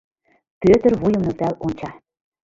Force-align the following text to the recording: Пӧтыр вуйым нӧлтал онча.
Пӧтыр 0.61 0.91
вуйым 1.01 1.21
нӧлтал 1.25 1.53
онча. 1.65 1.89